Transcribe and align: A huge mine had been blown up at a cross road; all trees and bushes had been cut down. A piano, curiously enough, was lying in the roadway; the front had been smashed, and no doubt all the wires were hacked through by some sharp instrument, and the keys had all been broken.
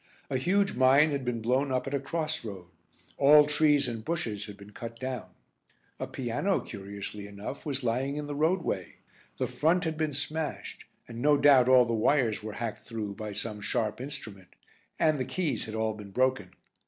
A 0.31 0.37
huge 0.37 0.73
mine 0.73 1.11
had 1.11 1.23
been 1.23 1.43
blown 1.43 1.71
up 1.71 1.85
at 1.85 1.93
a 1.93 1.99
cross 1.99 2.43
road; 2.43 2.65
all 3.17 3.45
trees 3.45 3.87
and 3.87 4.03
bushes 4.03 4.47
had 4.47 4.57
been 4.57 4.71
cut 4.71 4.99
down. 4.99 5.29
A 5.99 6.07
piano, 6.07 6.59
curiously 6.59 7.27
enough, 7.27 7.67
was 7.67 7.83
lying 7.83 8.15
in 8.15 8.25
the 8.25 8.33
roadway; 8.33 8.95
the 9.37 9.45
front 9.45 9.83
had 9.83 9.97
been 9.97 10.13
smashed, 10.13 10.85
and 11.07 11.21
no 11.21 11.37
doubt 11.37 11.69
all 11.69 11.85
the 11.85 11.93
wires 11.93 12.41
were 12.41 12.53
hacked 12.53 12.87
through 12.87 13.13
by 13.13 13.31
some 13.31 13.61
sharp 13.61 14.01
instrument, 14.01 14.55
and 14.97 15.19
the 15.19 15.23
keys 15.23 15.65
had 15.65 15.75
all 15.75 15.93
been 15.93 16.09
broken. 16.09 16.49